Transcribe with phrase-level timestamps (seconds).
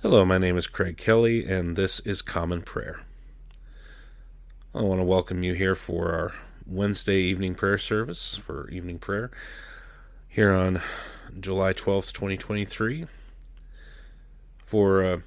[0.00, 3.00] Hello, my name is Craig Kelly, and this is Common Prayer.
[4.72, 6.34] I want to welcome you here for our
[6.64, 9.32] Wednesday evening prayer service for evening prayer
[10.28, 10.80] here on
[11.40, 13.06] July 12th, 2023.
[14.64, 15.18] For uh,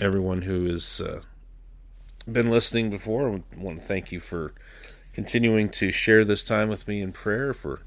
[0.00, 1.20] everyone who has uh,
[2.26, 4.54] been listening before, I want to thank you for
[5.12, 7.54] continuing to share this time with me in prayer.
[7.54, 7.82] For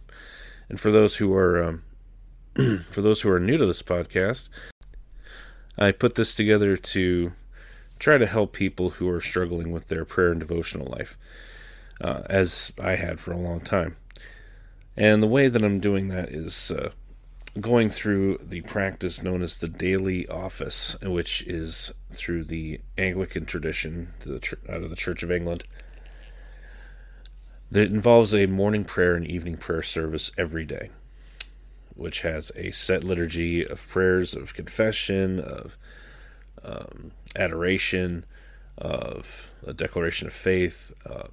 [0.70, 1.84] and for those who are um,
[2.92, 4.48] for those who are new to this podcast,
[5.80, 7.32] I put this together to
[8.00, 11.18] try to help people who are struggling with their prayer and devotional life,
[12.02, 13.96] uh, as I had for a long time.
[14.98, 16.92] And the way that I'm doing that is uh,
[17.62, 24.14] going through the practice known as the daily office, which is through the Anglican tradition
[24.68, 25.64] out of the Church of England.
[27.72, 30.90] That involves a morning prayer and evening prayer service every day
[32.00, 35.78] which has a set liturgy of prayers of confession, of
[36.64, 38.26] um, adoration,
[38.78, 41.28] of a declaration of faith, uh,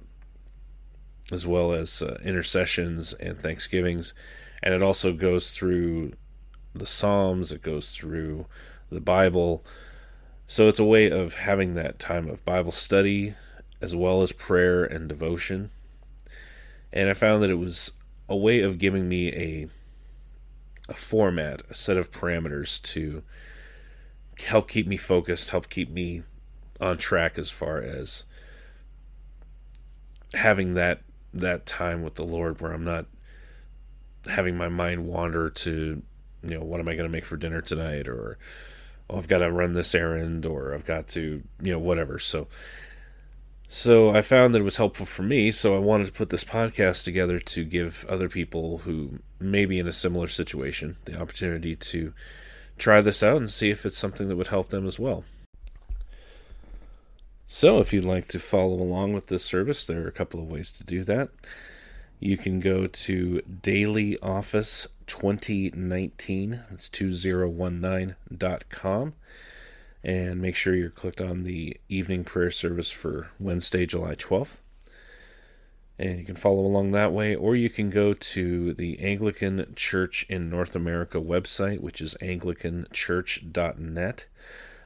[1.31, 4.13] as well as uh, intercessions and thanksgivings.
[4.61, 6.11] And it also goes through
[6.75, 8.45] the Psalms, it goes through
[8.91, 9.63] the Bible.
[10.47, 13.35] So it's a way of having that time of Bible study
[13.81, 15.71] as well as prayer and devotion.
[16.91, 17.93] And I found that it was
[18.27, 19.69] a way of giving me a
[20.87, 23.23] a format, a set of parameters to
[24.45, 26.23] help keep me focused, help keep me
[26.79, 28.25] on track as far as
[30.33, 31.01] having that
[31.33, 33.05] that time with the Lord where I'm not
[34.25, 36.01] having my mind wander to
[36.43, 38.37] you know what am I going to make for dinner tonight or
[39.09, 42.19] oh I've got to run this errand or I've got to you know whatever.
[42.19, 42.47] So
[43.69, 46.45] so I found that it was helpful for me, so I wanted to put this
[46.45, 51.75] podcast together to give other people who may be in a similar situation the opportunity
[51.75, 52.13] to
[52.77, 55.25] try this out and see if it's something that would help them as well.
[57.49, 60.49] So, if you'd like to follow along with this service, there are a couple of
[60.49, 61.29] ways to do that.
[62.19, 69.13] You can go to Daily Office 2019, that's 2019.com
[70.03, 74.61] and make sure you're clicked on the evening prayer service for Wednesday, July 12th.
[75.99, 80.25] And you can follow along that way, or you can go to the Anglican Church
[80.29, 84.25] in North America website, which is anglicanchurch.net,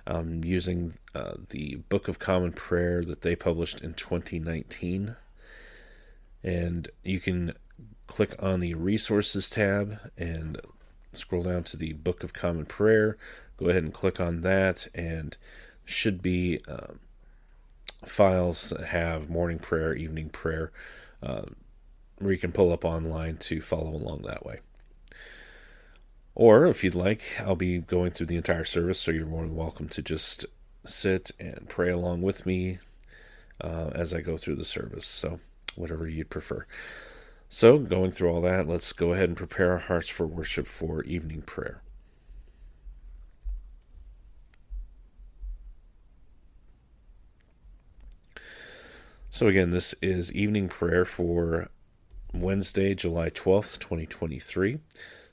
[0.07, 5.17] um, using uh, the Book of Common Prayer that they published in 2019.
[6.43, 7.53] And you can
[8.07, 10.61] click on the Resources tab and
[11.13, 13.17] scroll down to the Book of Common Prayer
[13.61, 15.37] go ahead and click on that and
[15.85, 16.99] should be um,
[18.05, 20.71] files that have morning prayer evening prayer
[21.21, 21.43] uh,
[22.17, 24.59] where you can pull up online to follow along that way.
[26.33, 29.55] Or if you'd like i'll be going through the entire service so you're more than
[29.55, 30.45] welcome to just
[30.85, 32.79] sit and pray along with me
[33.59, 35.05] uh, as i go through the service.
[35.05, 35.39] So
[35.75, 36.65] whatever you'd prefer.
[37.49, 41.03] So going through all that let's go ahead and prepare our hearts for worship for
[41.03, 41.81] evening prayer
[49.33, 51.69] So, again, this is evening prayer for
[52.33, 54.79] Wednesday, July 12th, 2023.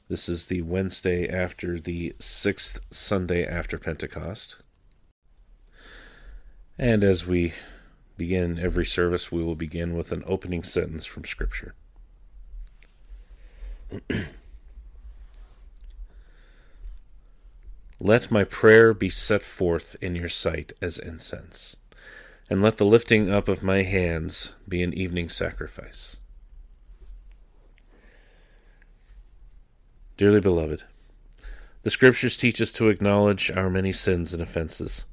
[0.08, 4.62] This is the Wednesday after the sixth Sunday after Pentecost.
[6.78, 7.54] And as we
[8.16, 11.74] begin every service, we will begin with an opening sentence from Scripture.
[17.98, 21.74] Let my prayer be set forth in your sight as incense
[22.50, 26.20] and let the lifting up of my hands be an evening sacrifice.
[30.16, 30.84] Dearly beloved,
[31.82, 35.06] the Scriptures teach us to acknowledge our many sins and offenses,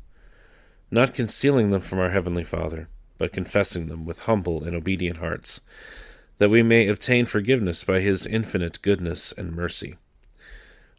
[0.90, 5.62] not concealing them from our Heavenly Father, but confessing them with humble and obedient hearts,
[6.38, 9.96] that we may obtain forgiveness by His infinite goodness and mercy.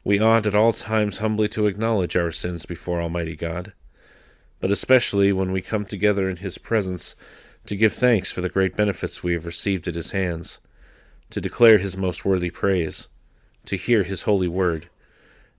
[0.05, 3.73] We ought at all times humbly to acknowledge our sins before Almighty God
[4.61, 7.15] but especially when we come together in His presence
[7.67, 10.61] to give thanks for the great benefits we have received at His hands,
[11.31, 13.09] to declare His most worthy praise,
[13.67, 14.89] to hear His holy word,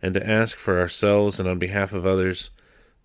[0.02, 2.50] and to ask for ourselves and on behalf of others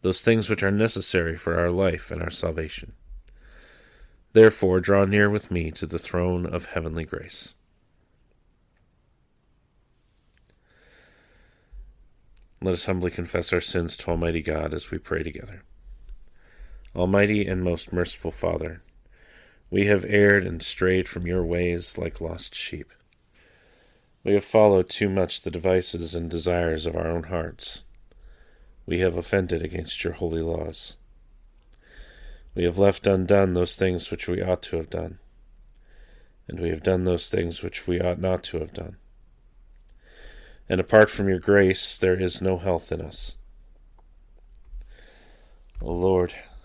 [0.02, 2.92] those things which are necessary for our life and our salvation.
[4.32, 7.54] Therefore, draw near with me to the throne of heavenly grace.
[12.60, 15.62] Let us humbly confess our sins to Almighty God as we pray together.
[16.94, 18.82] Almighty and most merciful Father,
[19.70, 22.92] we have erred and strayed from your ways like lost sheep.
[24.24, 27.86] We have followed too much the devices and desires of our own hearts.
[28.84, 30.96] we have offended against your holy laws.
[32.54, 35.18] We have left undone those things which we ought to have done,
[36.48, 38.96] and we have done those things which we ought not to have done.
[40.68, 43.36] And apart from your grace, there is no health in us.
[45.80, 46.34] O Lord,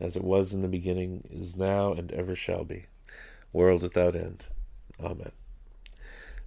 [0.00, 2.86] as it was in the beginning, is now, and ever shall be,
[3.52, 4.46] world without end.
[5.02, 5.32] Amen.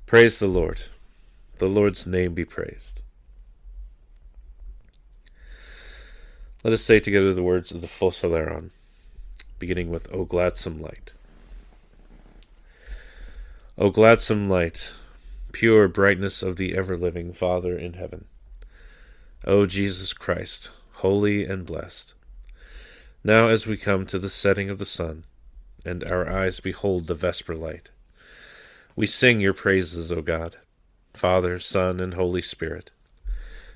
[0.05, 0.81] Praise the Lord.
[1.57, 3.03] The Lord's name be praised.
[6.63, 8.71] Let us say together the words of the Phos Hilaron,
[9.59, 11.13] beginning with O gladsome light.
[13.77, 14.93] O gladsome light,
[15.51, 18.25] pure brightness of the ever living Father in heaven.
[19.45, 22.13] O Jesus Christ, holy and blessed
[23.23, 25.25] now, as we come to the setting of the sun,
[25.85, 27.91] and our eyes behold the vesper light,
[28.95, 30.57] we sing your praises, O God,
[31.13, 32.91] Father, Son, and Holy Spirit.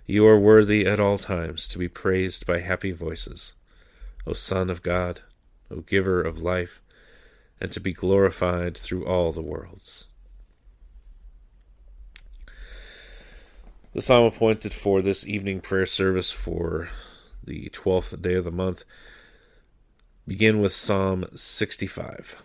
[0.05, 3.55] You are worthy at all times to be praised by happy voices,
[4.25, 5.21] O Son of God,
[5.69, 6.81] O Giver of life,
[7.59, 10.05] and to be glorified through all the worlds.
[13.93, 16.89] The psalm appointed for this evening prayer service for
[17.43, 18.85] the 12th day of the month
[20.25, 22.41] Begin with Psalm 65.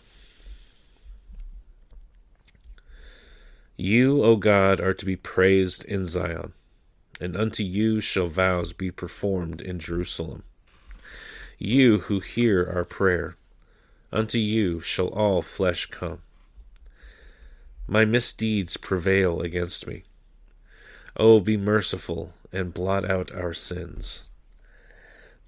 [3.76, 6.54] You, O God, are to be praised in Zion,
[7.20, 10.42] and unto you shall vows be performed in Jerusalem.
[11.56, 13.36] You who hear our prayer,
[14.12, 16.22] unto you shall all flesh come.
[17.86, 20.02] My misdeeds prevail against me.
[21.16, 24.27] O be merciful and blot out our sins.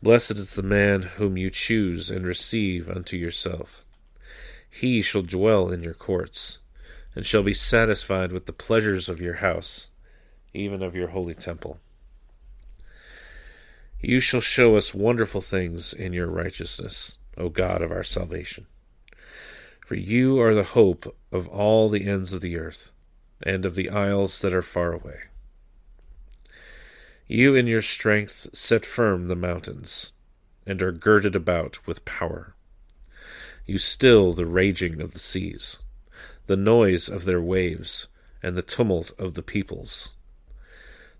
[0.02, 3.84] Blessed is the man whom you choose and receive unto yourself.
[4.70, 6.60] He shall dwell in your courts,
[7.14, 9.90] and shall be satisfied with the pleasures of your house,
[10.54, 11.80] even of your holy temple.
[14.00, 18.66] You shall show us wonderful things in your righteousness, O God of our salvation.
[19.84, 22.92] For you are the hope of all the ends of the earth,
[23.42, 25.29] and of the isles that are far away.
[27.32, 30.10] You in your strength set firm the mountains,
[30.66, 32.56] and are girded about with power.
[33.64, 35.78] You still the raging of the seas,
[36.46, 38.08] the noise of their waves,
[38.42, 40.08] and the tumult of the peoples.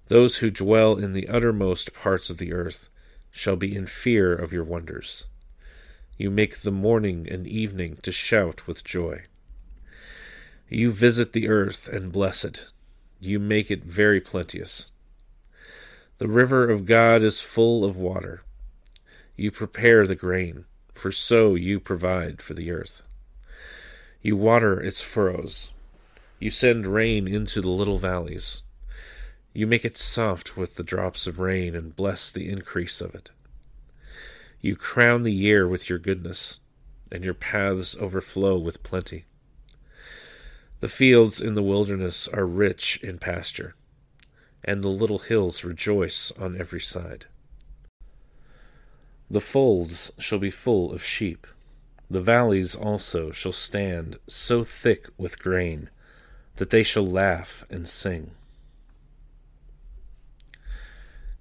[0.09, 2.91] Those who dwell in the uttermost parts of the earth
[3.31, 5.27] shall be in fear of your wonders.
[6.19, 9.27] You make the morning and evening to shout with joy.
[10.69, 12.67] You visit the earth and bless it.
[13.21, 14.93] You make it very plenteous.
[16.21, 18.43] The river of God is full of water.
[19.37, 23.03] You prepare the grain, for so you provide for the earth.
[24.21, 25.71] You water its furrows.
[26.39, 28.65] You send rain into the little valleys.
[29.55, 33.31] You make it soft with the drops of rain and bless the increase of it.
[34.61, 36.61] You crown the year with your goodness,
[37.11, 39.25] and your paths overflow with plenty.
[40.81, 43.75] The fields in the wilderness are rich in pasture
[44.65, 47.27] and the little hills rejoice on every side.
[49.31, 51.47] The folds shall be full of sheep,
[52.11, 55.89] the valleys also shall stand so thick with grain
[56.57, 58.33] that they shall laugh and sing.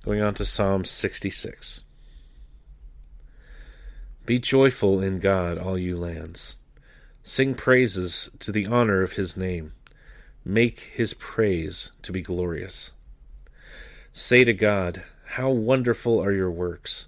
[0.04, 1.82] Going on to Psalm 66.
[4.28, 6.60] Be joyful in God, all you lands.
[7.24, 9.74] Sing praises to the honor of his name.
[10.46, 12.94] Make his praise to be glorious.
[14.12, 15.04] Say to God,
[15.36, 17.08] How wonderful are your works!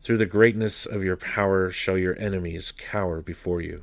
[0.00, 3.82] Through the greatness of your power shall your enemies cower before you.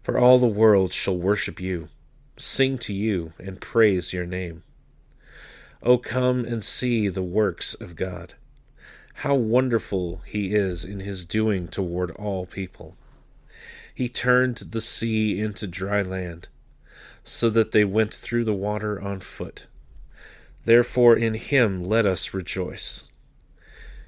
[0.00, 1.88] For all the world shall worship you,
[2.36, 4.62] sing to you, and praise your name.
[5.82, 8.34] O come and see the works of God.
[9.14, 12.96] How wonderful he is in his doing toward all people.
[13.92, 16.46] He turned the sea into dry land,
[17.24, 19.66] so that they went through the water on foot.
[20.64, 23.10] Therefore in him let us rejoice.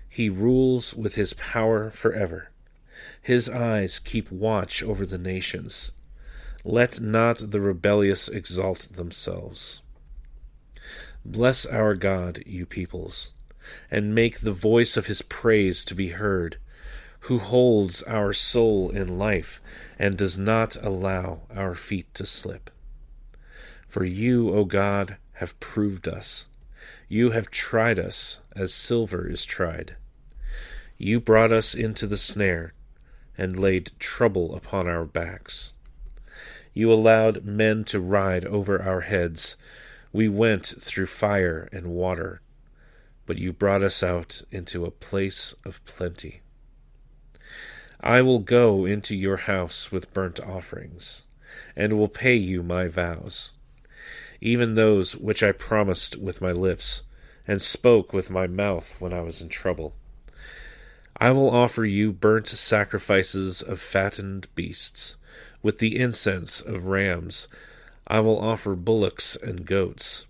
[0.08, 2.50] He rules with his power forever.
[3.20, 5.92] His eyes keep watch over the nations.
[6.64, 9.82] Let not the rebellious exalt themselves.
[11.24, 13.32] Bless our God, you peoples,
[13.90, 16.58] and make the voice of his praise to be heard
[17.26, 19.62] who holds our soul in life
[19.98, 22.68] and does not allow our feet to slip.
[23.86, 26.46] For you, O God, have proved us.
[27.08, 29.96] You have tried us as silver is tried.
[30.96, 32.74] You brought us into the snare
[33.36, 35.78] and laid trouble upon our backs.
[36.72, 39.56] You allowed men to ride over our heads.
[40.12, 42.40] We went through fire and water,
[43.26, 46.42] but you brought us out into a place of plenty.
[48.00, 51.26] I will go into your house with burnt offerings,
[51.74, 53.54] and will pay you my vows,
[54.42, 57.02] even those which I promised with my lips,
[57.48, 59.94] and spoke with my mouth when I was in trouble.
[61.16, 65.16] I will offer you burnt sacrifices of fattened beasts,
[65.62, 67.48] with the incense of rams.
[68.06, 70.26] I will offer bullocks and goats.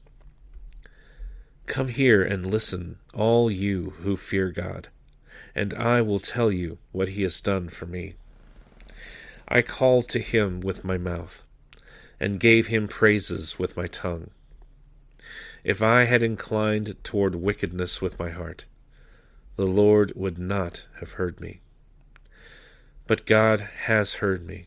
[1.67, 4.89] Come here and listen, all you who fear God
[5.55, 8.15] and I will tell you what he has done for me.
[9.49, 11.43] I called to him with my mouth,
[12.23, 14.31] and gave him praises with my tongue.
[15.65, 18.65] If I had inclined toward wickedness with my heart,
[19.57, 21.63] the Lord would not have heard me.
[23.09, 24.67] But God has heard me,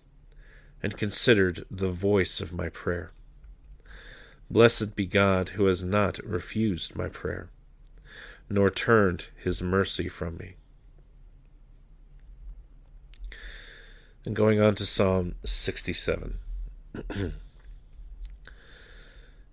[0.84, 3.14] and considered the voice of my prayer.
[4.52, 7.48] Blessed be God who has not refused my prayer,
[8.50, 10.56] nor turned his mercy from me.
[14.26, 16.40] And going on to Psalm 67.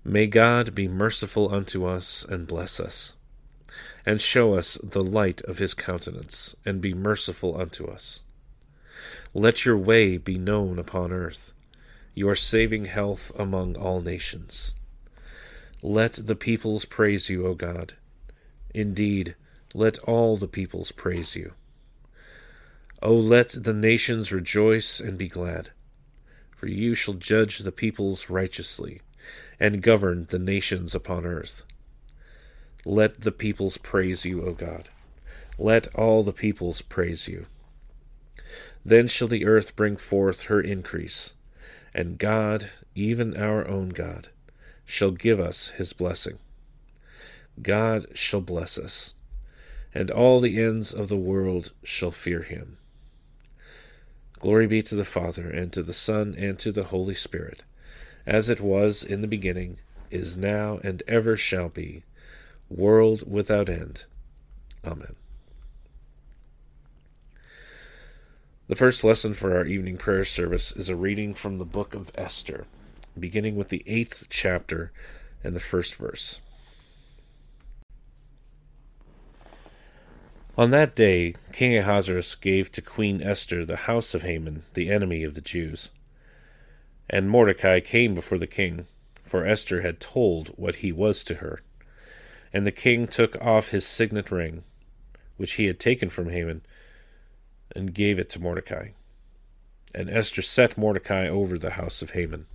[0.04, 3.14] May God be merciful unto us and bless us,
[4.04, 8.24] and show us the light of his countenance, and be merciful unto us.
[9.32, 11.52] Let your way be known upon earth,
[12.14, 14.74] your saving health among all nations.
[15.84, 17.94] Let the peoples praise you, O God.
[18.74, 19.36] Indeed,
[19.72, 21.52] let all the peoples praise you.
[23.00, 25.70] O let the nations rejoice and be glad,
[26.56, 29.00] for you shall judge the peoples righteously,
[29.60, 31.64] and govern the nations upon earth.
[32.84, 34.88] Let the peoples praise you, O God.
[35.58, 37.46] Let all the peoples praise you.
[38.84, 41.36] Then shall the earth bring forth her increase,
[41.94, 44.28] and God, even our own God,
[44.84, 46.38] shall give us his blessing.
[47.60, 49.14] God shall bless us,
[49.94, 52.78] and all the ends of the world shall fear him.
[54.38, 57.62] Glory be to the Father, and to the Son, and to the Holy Spirit,
[58.26, 59.78] as it was in the beginning,
[60.10, 62.04] is now, and ever shall be,
[62.68, 64.04] world without end.
[64.84, 65.16] Amen.
[68.68, 72.12] The first lesson for our evening prayer service is a reading from the book of
[72.14, 72.66] Esther,
[73.18, 74.92] beginning with the eighth chapter
[75.44, 76.40] and the first verse.
[80.56, 85.24] On that day, King Ahasuerus gave to Queen Esther the house of Haman, the enemy
[85.24, 85.90] of the Jews.
[87.12, 88.86] And Mordecai came before the king,
[89.22, 91.60] for Esther had told what he was to her.
[92.54, 94.64] And the king took off his signet ring,
[95.36, 96.62] which he had taken from Haman,
[97.76, 98.88] and gave it to Mordecai.
[99.94, 102.46] And Esther set Mordecai over the house of Haman.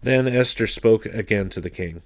[0.00, 2.00] Then Esther spoke again to the king.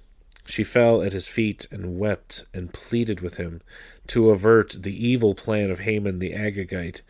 [0.45, 3.61] She fell at his feet and wept and pleaded with him
[4.07, 7.01] to avert the evil plan of Haman the Agagite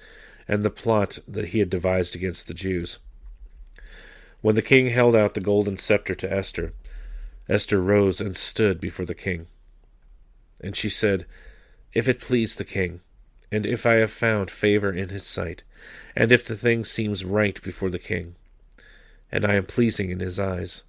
[0.48, 3.00] and the plot that he had devised against the Jews.
[4.42, 6.74] When the king held out the golden scepter to Esther,
[7.48, 9.48] Esther rose and stood before the king.
[10.60, 11.26] And she said,
[11.94, 13.02] If it please the king,
[13.52, 15.64] and if I have found favor in his sight,
[16.16, 18.36] and if the thing seems right before the king,
[19.32, 20.84] and I am pleasing in his eyes,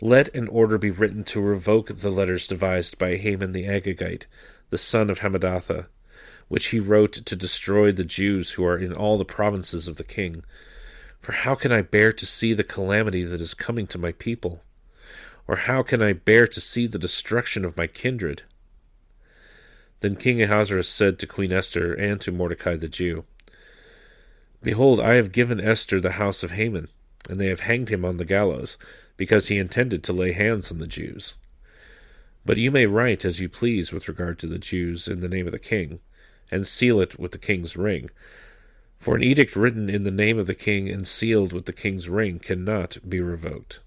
[0.00, 4.26] let an order be written to revoke the letters devised by Haman the Agagite,
[4.70, 5.86] the son of Hammedatha,
[6.48, 10.04] which he wrote to destroy the Jews who are in all the provinces of the
[10.04, 10.44] king.
[11.24, 14.62] For how can I bear to see the calamity that is coming to my people?
[15.48, 18.42] Or how can I bear to see the destruction of my kindred?
[20.00, 23.24] Then King Ahasuerus said to Queen Esther and to Mordecai the Jew,
[24.62, 26.88] Behold, I have given Esther the house of Haman,
[27.26, 28.76] and they have hanged him on the gallows
[29.16, 31.36] because he intended to lay hands on the Jews.
[32.44, 35.46] But you may write as you please with regard to the Jews in the name
[35.46, 36.00] of the king,
[36.50, 38.10] and seal it with the king's ring.
[39.04, 42.08] For an edict written in the name of the king and sealed with the king's
[42.08, 43.80] ring cannot be revoked.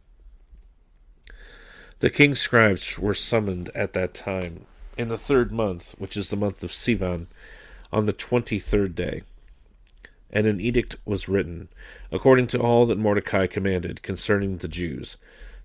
[2.01, 6.35] The king's scribes were summoned at that time, in the third month, which is the
[6.35, 7.25] month of Sivan,
[7.91, 9.23] on the twenty third day.
[10.29, 11.69] And an edict was written,
[12.11, 15.17] according to all that Mordecai commanded concerning the Jews,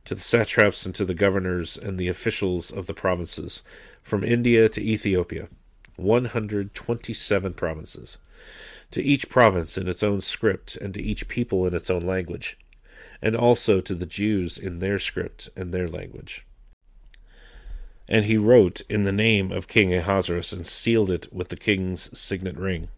[0.07, 3.63] to the satraps and to the governors and the officials of the provinces,
[4.03, 5.49] from India to Ethiopia,
[5.97, 8.17] one hundred twenty seven provinces,
[8.93, 12.57] to each province in its own script, and to each people in its own language
[13.23, 16.45] and also to the Jews in their script and their language.
[18.09, 22.19] And he wrote in the name of King Ahasuerus and sealed it with the king's
[22.19, 22.89] signet ring.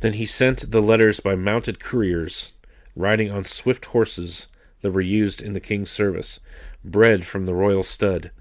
[0.00, 2.52] Then he sent the letters by mounted couriers,
[2.96, 4.48] riding on swift horses
[4.82, 6.40] that were used in the king's service,
[6.84, 8.32] bred from the royal stud,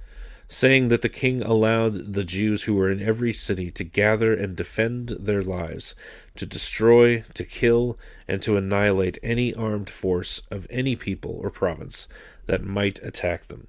[0.47, 4.55] saying that the king allowed the Jews who were in every city to gather and
[4.55, 5.95] defend their lives,
[6.35, 7.97] to destroy, to kill,
[8.27, 12.07] and to annihilate any armed force of any people or province
[12.45, 13.67] that might attack them,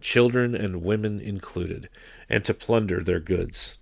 [0.00, 1.88] children and women included,
[2.28, 3.78] and to plunder their goods.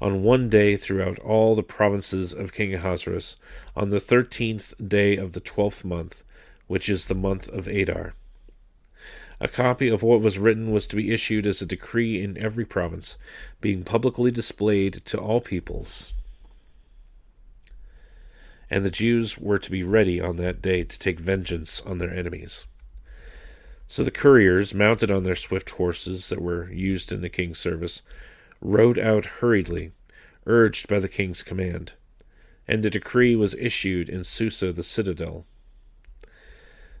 [0.00, 3.36] On one day throughout all the provinces of King Ahasuerus,
[3.74, 6.22] on the thirteenth day of the twelfth month,
[6.68, 8.14] which is the month of Adar.
[9.40, 12.64] A copy of what was written was to be issued as a decree in every
[12.64, 13.16] province,
[13.60, 16.12] being publicly displayed to all peoples.
[18.68, 22.12] And the Jews were to be ready on that day to take vengeance on their
[22.12, 22.66] enemies.
[23.86, 28.02] So the couriers, mounted on their swift horses that were used in the king's service,
[28.60, 29.92] rode out hurriedly,
[30.46, 31.92] urged by the king's command.
[32.66, 35.46] And a decree was issued in Susa the citadel.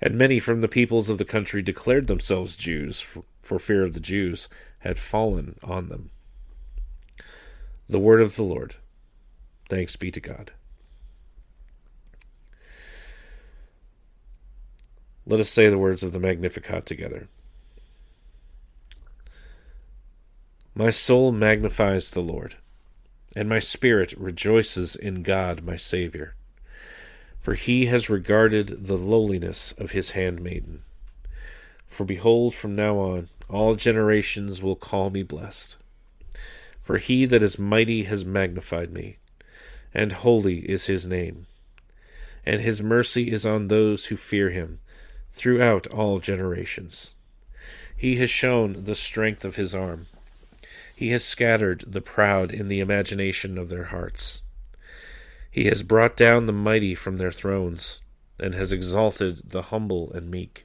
[0.00, 4.00] and many from the peoples of the country declared themselves Jews, for, fear of the
[4.00, 4.48] Jews
[4.80, 6.10] had fallen on them.
[7.88, 8.76] The word of the Lord.
[9.68, 10.52] Thanks be to God.
[15.26, 17.28] Let us say the words of the Magnificat together.
[20.74, 22.54] My soul magnifies the Lord,
[23.34, 26.34] and my spirit rejoices in God my Saviour
[27.48, 30.82] for he has regarded the lowliness of his handmaiden.
[31.86, 35.76] For behold, from now on, all generations will call me blessed.
[36.82, 39.16] For he that is mighty has magnified me,
[39.94, 41.46] and holy is his name.
[42.44, 44.80] And his mercy is on those who fear him
[45.32, 47.14] throughout all generations.
[47.96, 50.04] He has shown the strength of his arm.
[50.94, 54.42] He has scattered the proud in the imagination of their hearts.
[55.50, 58.00] He has brought down the mighty from their thrones,
[58.38, 60.64] and has exalted the humble and meek.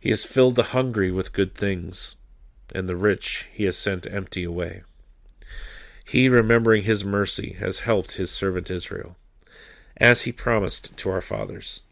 [0.00, 2.16] He has filled the hungry with good things,
[2.74, 4.82] and the rich he has sent empty away.
[6.06, 9.16] He, remembering his mercy, has helped his servant Israel,
[9.96, 11.82] as he promised to our fathers,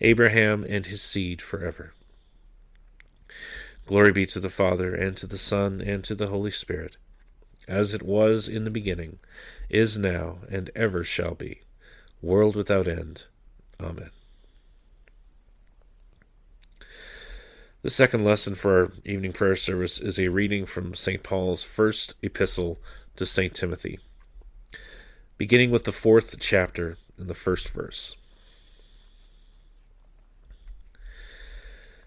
[0.00, 1.92] Abraham and his seed forever.
[3.86, 6.96] Glory be to the Father, and to the Son, and to the Holy Spirit
[7.68, 9.18] as it was in the beginning,
[9.72, 11.62] is now, and ever shall be,
[12.20, 13.24] world without end.
[13.80, 14.10] Amen.
[17.80, 21.22] The second lesson for our evening prayer service is a reading from St.
[21.24, 22.78] Paul's first epistle
[23.16, 23.52] to St.
[23.52, 23.98] Timothy,
[25.36, 28.16] beginning with the fourth chapter and the first verse.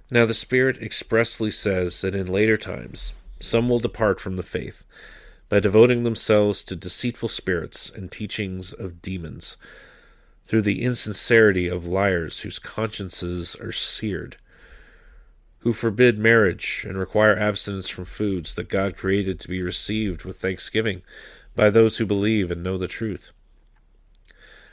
[0.09, 4.85] Now the Spirit expressly says that in later times some will depart from the faith
[5.47, 9.57] by devoting themselves to deceitful spirits and teachings of demons,
[10.43, 14.37] through the insincerity of liars whose consciences are seared,
[15.59, 20.39] who forbid marriage and require abstinence from foods that God created to be received with
[20.39, 21.01] thanksgiving
[21.55, 23.31] by those who believe and know the truth.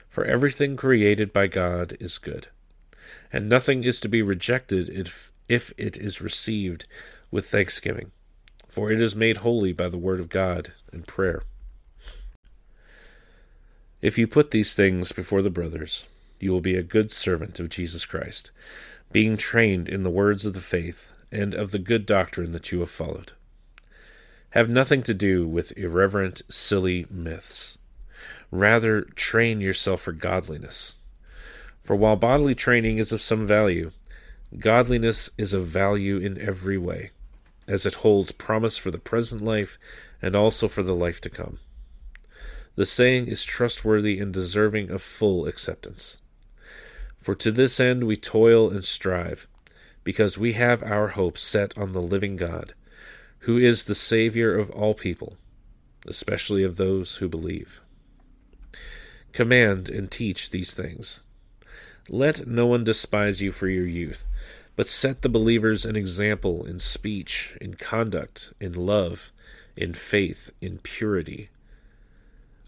[0.08, 2.48] For everything created by God is good,
[3.32, 6.86] and nothing is to be rejected if, if it is received
[7.30, 8.10] with thanksgiving
[8.72, 11.42] for it is made holy by the word of God and prayer.
[14.00, 16.06] If you put these things before the brothers,
[16.40, 18.50] you will be a good servant of Jesus Christ,
[19.12, 22.80] being trained in the words of the faith and of the good doctrine that you
[22.80, 23.32] have followed.
[24.50, 27.76] Have nothing to do with irreverent, silly myths.
[28.50, 30.98] Rather, train yourself for godliness.
[31.84, 33.92] For while bodily training is of some value,
[34.58, 37.10] godliness is of value in every way,
[37.66, 39.78] as it holds promise for the present life
[40.20, 41.58] and also for the life to come.
[42.74, 46.18] The saying is trustworthy and deserving of full acceptance.
[47.20, 49.46] For to this end we toil and strive,
[50.04, 52.74] because we have our hope set on the living God,
[53.40, 55.36] who is the Saviour of all people,
[56.06, 57.80] especially of those who believe.
[59.32, 61.22] Command and teach these things.
[62.08, 64.26] Let no one despise you for your youth,
[64.76, 69.30] but set the believers an example in speech, in conduct, in love,
[69.76, 71.50] in faith, in purity.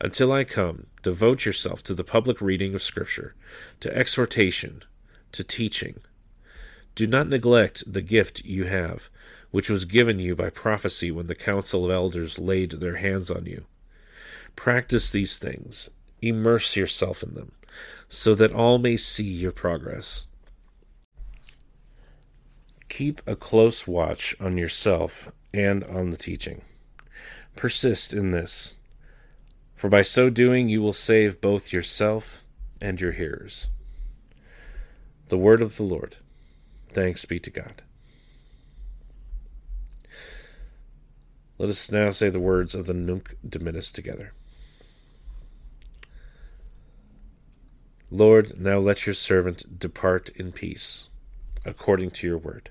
[0.01, 3.35] Until I come, devote yourself to the public reading of Scripture,
[3.81, 4.83] to exhortation,
[5.33, 6.01] to teaching.
[6.95, 9.09] Do not neglect the gift you have,
[9.51, 13.47] which was given you by prophecy when the council of elders laid their hands on
[13.47, 13.65] you.
[14.57, 15.91] Practice these things,
[16.21, 17.53] immerse yourself in them,
[18.09, 20.27] so that all may see your progress.
[22.95, 26.63] Keep a close watch on yourself and on the teaching.
[27.57, 28.79] Persist in this
[29.75, 32.45] for by so doing you will save both yourself
[32.81, 33.67] and your hearers.
[35.27, 36.19] The word of the Lord.
[36.93, 37.83] Thanks be to God.
[41.59, 44.35] Let us now say the words of the Nunc Dimittis together.
[48.09, 51.09] Lord, now let your servant depart in peace,
[51.65, 52.71] according to your word.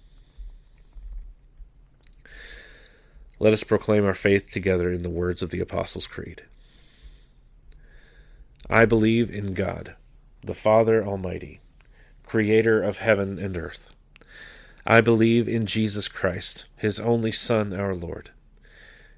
[3.41, 6.43] Let us proclaim our faith together in the words of the Apostles' Creed.
[8.69, 9.95] I believe in God,
[10.43, 11.59] the Father Almighty,
[12.23, 13.95] creator of heaven and earth.
[14.85, 18.29] I believe in Jesus Christ, his only Son, our Lord.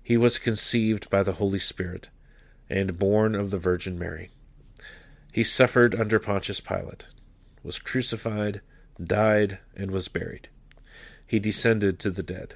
[0.01, 2.07] He was conceived by the Holy Spirit
[2.69, 4.29] and born of the Virgin Mary.
[5.33, 7.07] He suffered under Pontius Pilate,
[7.61, 8.61] was crucified,
[9.03, 10.47] died, and was buried.
[11.27, 12.55] He descended to the dead.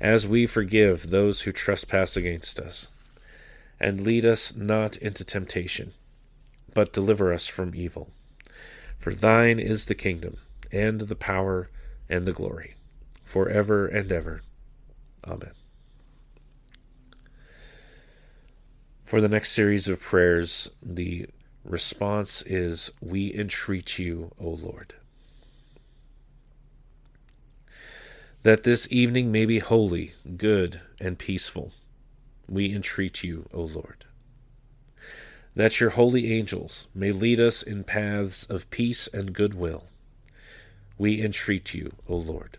[0.00, 2.90] as we forgive those who trespass against us
[3.80, 5.92] and lead us not into temptation,
[6.74, 8.10] but deliver us from evil.
[8.98, 10.38] For thine is the kingdom,
[10.72, 11.70] and the power,
[12.08, 12.74] and the glory,
[13.24, 14.42] for ever and ever.
[15.24, 15.52] Amen.
[19.04, 21.26] For the next series of prayers, the
[21.64, 24.94] response is We entreat you, O Lord.
[28.44, 31.72] That this evening may be holy, good, and peaceful
[32.48, 34.04] we entreat you, O Lord.
[35.54, 39.84] That your holy angels may lead us in paths of peace and goodwill,
[40.96, 42.58] we entreat you, O Lord.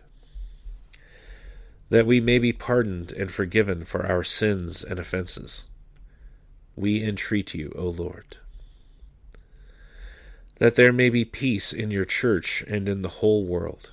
[1.88, 5.68] That we may be pardoned and forgiven for our sins and offenses,
[6.76, 8.36] we entreat you, O Lord.
[10.58, 13.92] That there may be peace in your church and in the whole world,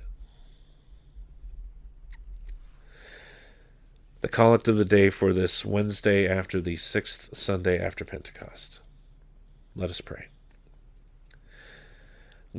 [4.21, 8.79] The collect of the day for this Wednesday after the sixth Sunday after Pentecost.
[9.75, 10.27] Let us pray.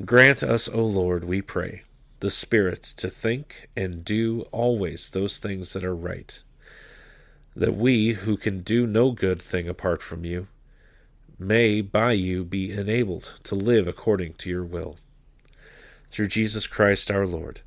[0.05, 1.85] Grant us, O Lord, we pray,
[2.19, 6.43] the Spirit to think and do always those things that are right,
[7.55, 10.49] that we, who can do no good thing apart from you,
[11.39, 14.97] may by you be enabled to live according to your will.
[16.09, 17.61] Through Jesus Christ our Lord,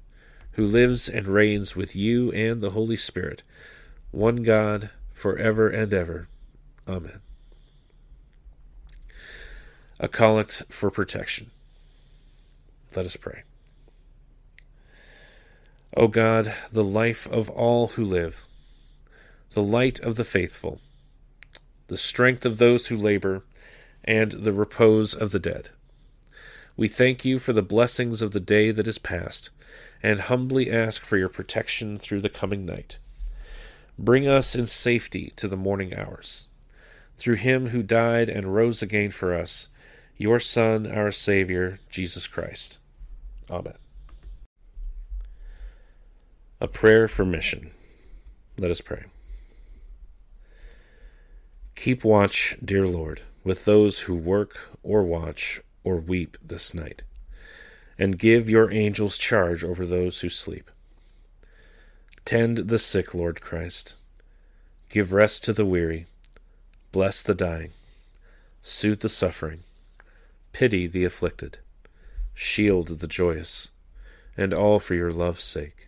[0.54, 3.42] who lives and reigns with you and the Holy Spirit,
[4.16, 6.30] one God, for ever and ever.
[6.88, 7.20] Amen.
[10.00, 11.52] A collect for protection.
[12.96, 13.44] Let us pray.
[15.98, 18.46] O God, the life of all who live,
[19.52, 20.80] the light of the faithful,
[21.88, 23.44] the strength of those who labor,
[24.06, 25.72] and the repose of the dead.
[26.78, 29.50] We thank you for the blessings of the day that is past,
[30.02, 32.98] and humbly ask for your protection through the coming night
[33.98, 36.48] Bring us in safety to the morning hours.
[37.18, 39.70] Through him who died and rose again for us,
[40.18, 42.80] your Son, our Savior, Jesus Christ.
[43.50, 43.76] Amen.
[46.60, 47.72] A prayer for mission.
[48.58, 49.06] Let us pray.
[51.76, 57.04] Keep watch, dear Lord, with those who work or watch or weep this night,
[58.00, 60.72] and give your angels charge over those who sleep.
[62.26, 63.96] Tend the sick, Lord Christ.
[64.90, 66.08] Give rest to the weary.
[66.92, 67.70] Bless the dying.
[68.64, 69.60] Soothe the suffering.
[70.52, 71.60] Pity the afflicted.
[72.34, 73.70] Shield the joyous.
[74.36, 75.88] And all for your love's sake.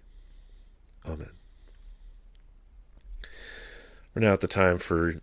[1.10, 1.32] Amen.
[4.14, 5.16] We're now at the time for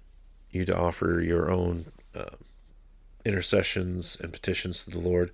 [0.50, 2.37] you to offer your own uh,
[3.24, 5.31] intercessions and petitions to the Lord.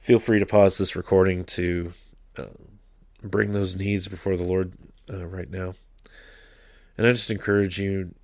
[0.00, 1.92] Feel free to pause this recording to
[2.38, 2.46] uh,
[3.22, 4.72] bring those needs before the Lord
[5.12, 5.74] uh, right now.
[6.96, 8.14] And I just encourage you,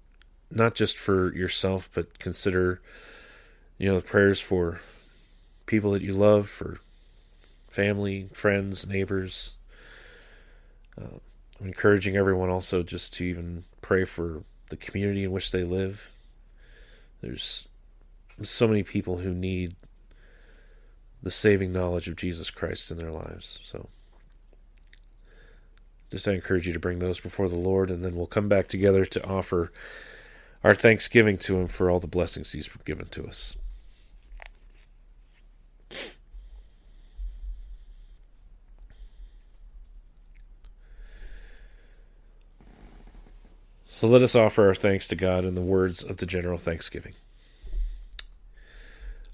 [0.51, 2.81] not just for yourself, but consider,
[3.79, 4.81] you know, the prayers for
[5.66, 6.79] people that you love, for
[7.68, 9.57] family, friends, neighbors.
[11.01, 11.18] Uh,
[11.61, 16.12] I'm encouraging everyone also just to even pray for the community in which they live.
[17.20, 17.66] There's
[18.42, 19.74] so many people who need
[21.22, 23.59] the saving knowledge of Jesus Christ in their lives.
[23.64, 23.88] So
[26.11, 28.66] just I encourage you to bring those before the Lord, and then we'll come back
[28.66, 29.73] together to offer
[30.64, 33.57] our thanksgiving to Him for all the blessings He's given to us.
[43.99, 47.14] So let us offer our thanks to God in the words of the general thanksgiving.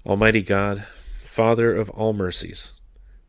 [0.03, 0.87] Almighty God,
[1.23, 2.73] Father of all mercies,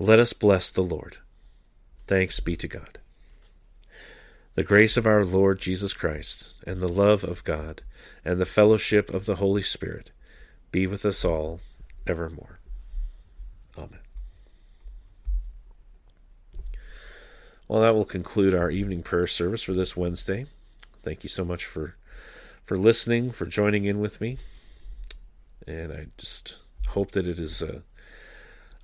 [0.00, 1.16] Let us bless the Lord.
[2.06, 3.00] Thanks be to God.
[4.54, 7.82] The grace of our Lord Jesus Christ, and the love of God,
[8.24, 10.12] and the fellowship of the Holy Spirit
[10.70, 11.58] be with us all
[12.06, 12.60] evermore.
[13.76, 13.98] Amen.
[17.66, 20.46] Well, that will conclude our evening prayer service for this Wednesday.
[21.02, 21.96] Thank you so much for
[22.64, 24.38] for listening, for joining in with me.
[25.66, 26.58] And I just
[26.88, 27.82] hope that it is a,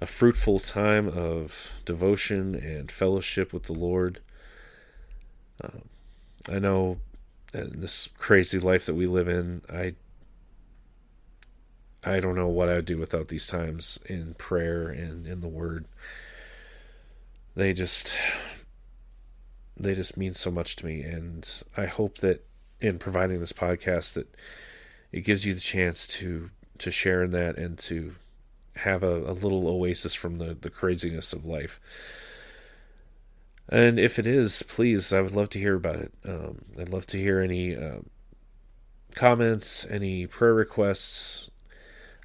[0.04, 4.20] a fruitful time of devotion and fellowship with the Lord.
[5.62, 5.88] Um,
[6.46, 6.98] I know
[7.54, 9.94] in this crazy life that we live in, I
[12.04, 15.48] I don't know what I would do without these times in prayer and in the
[15.48, 15.86] Word.
[17.56, 18.14] They just
[19.74, 22.44] they just mean so much to me, and I hope that
[22.78, 24.28] in providing this podcast that
[25.12, 28.16] it gives you the chance to to share in that and to
[28.76, 31.80] have a, a little oasis from the, the craziness of life.
[33.68, 36.12] And if it is, please, I would love to hear about it.
[36.26, 38.00] Um, I'd love to hear any uh,
[39.14, 41.50] comments, any prayer requests.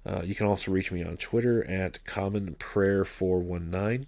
[0.05, 4.05] Uh, you can also reach me on Twitter at commonprayer419.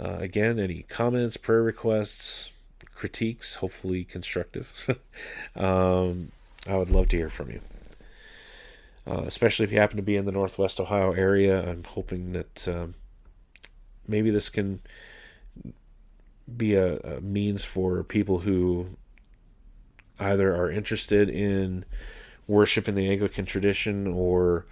[0.00, 2.52] Uh, again, any comments, prayer requests,
[2.94, 4.88] critiques, hopefully constructive,
[5.56, 6.32] um,
[6.66, 7.60] I would love to hear from you.
[9.06, 12.68] Uh, especially if you happen to be in the Northwest Ohio area, I'm hoping that
[12.68, 12.94] um,
[14.06, 14.80] maybe this can
[16.56, 18.96] be a, a means for people who
[20.18, 21.84] either are interested in
[22.46, 24.66] worship in the Anglican tradition or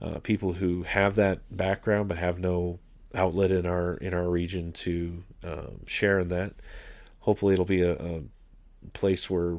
[0.00, 2.78] uh, people who have that background but have no
[3.14, 6.52] outlet in our in our region to um, share in that.
[7.20, 8.20] Hopefully, it'll be a, a,
[8.94, 9.58] place where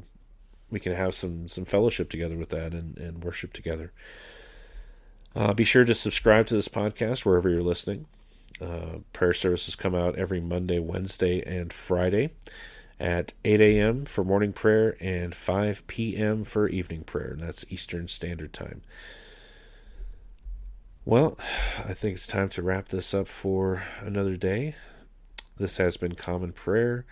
[0.72, 3.92] we can have some some fellowship together with that and, and worship together.
[5.36, 8.06] Uh, be sure to subscribe to this podcast wherever you're listening.
[8.60, 12.32] Uh, prayer services come out every Monday, Wednesday, and Friday
[13.00, 14.06] at 8 a.m.
[14.06, 16.44] for morning prayer and 5 p.m.
[16.44, 17.32] for evening prayer.
[17.32, 18.82] And that's Eastern Standard Time.
[21.04, 21.36] Well,
[21.80, 24.76] I think it's time to wrap this up for another day.
[25.58, 27.08] This has been Common Prayer.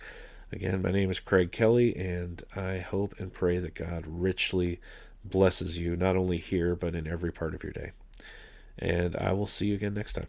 [0.52, 4.80] Again, my name is Craig Kelly, and I hope and pray that God richly
[5.24, 7.90] blesses you, not only here, but in every part of your day.
[8.78, 10.28] And I will see you again next time.